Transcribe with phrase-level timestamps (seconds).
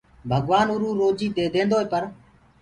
[0.29, 2.03] ڀگوآن اُروئو روجي ديديندوئي پر